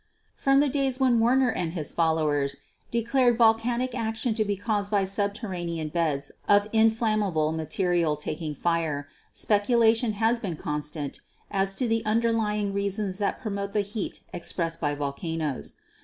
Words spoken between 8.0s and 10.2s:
taking fire, speculation